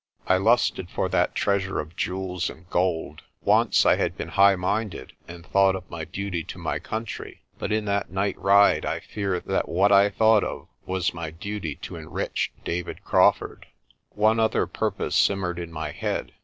I 0.25 0.37
lusted 0.37 0.89
for 0.89 1.09
that 1.09 1.35
treasure 1.35 1.79
of 1.79 1.95
jewels 1.95 2.49
and 2.49 2.67
gold. 2.71 3.21
Once 3.39 3.85
I 3.85 3.97
had 3.97 4.17
been 4.17 4.29
high 4.29 4.55
minded, 4.55 5.13
and 5.27 5.45
thought 5.45 5.75
of 5.75 5.87
my 5.91 6.05
duty 6.05 6.43
to 6.43 6.57
my 6.57 6.79
country, 6.79 7.43
but 7.59 7.71
in 7.71 7.85
that 7.85 8.09
night 8.09 8.35
ride 8.39 8.83
I 8.83 8.99
fear 9.01 9.39
that 9.39 9.69
what 9.69 9.91
I 9.91 10.09
thought 10.09 10.43
of 10.43 10.67
was 10.87 11.13
my 11.13 11.29
duty 11.29 11.75
to 11.83 11.97
enrich 11.97 12.51
David 12.65 13.03
Crawfurd. 13.03 13.67
One 14.09 14.39
other 14.39 14.65
purpose 14.65 15.15
simmered 15.15 15.59
in 15.59 15.71
my 15.71 15.91
head. 15.91 16.31